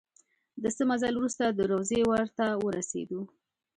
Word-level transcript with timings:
د 0.61 0.63
څه 0.75 0.83
مزل 0.89 1.13
وروسته 1.17 1.43
د 1.49 1.59
روضې 1.71 2.01
ور 2.09 2.27
ته 2.37 2.45
ورسېدو. 2.65 3.21